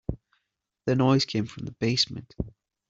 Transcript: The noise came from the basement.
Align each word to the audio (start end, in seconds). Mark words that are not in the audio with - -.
The 0.87 0.95
noise 0.95 1.25
came 1.25 1.45
from 1.45 1.65
the 1.65 1.73
basement. 1.73 2.33